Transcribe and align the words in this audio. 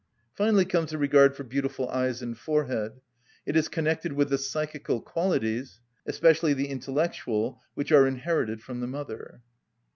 Finally 0.33 0.65
comes 0.65 0.89
the 0.89 0.97
regard 0.97 1.35
for 1.35 1.43
beautiful 1.43 1.87
eyes 1.89 2.23
and 2.23 2.35
forehead; 2.35 2.93
it 3.45 3.55
is 3.55 3.67
connected 3.67 4.13
with 4.13 4.31
the 4.31 4.37
psychical 4.39 4.99
qualities, 4.99 5.79
especially 6.07 6.55
the 6.55 6.69
intellectual 6.69 7.61
which 7.75 7.91
are 7.91 8.07
inherited 8.07 8.63
from 8.63 8.79
the 8.79 8.87
mother. 8.87 9.41